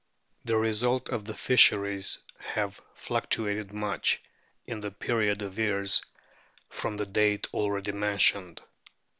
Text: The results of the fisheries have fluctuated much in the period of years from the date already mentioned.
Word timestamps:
The 0.45 0.57
results 0.57 1.11
of 1.11 1.25
the 1.25 1.35
fisheries 1.35 2.17
have 2.39 2.81
fluctuated 2.95 3.71
much 3.71 4.19
in 4.65 4.79
the 4.79 4.89
period 4.89 5.43
of 5.43 5.59
years 5.59 6.01
from 6.71 6.97
the 6.97 7.05
date 7.05 7.47
already 7.53 7.91
mentioned. 7.91 8.63